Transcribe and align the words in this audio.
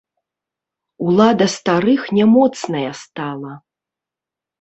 Улада 1.07 1.47
старых 1.55 2.01
не 2.17 2.25
моцная 2.35 2.91
стала. 3.03 3.53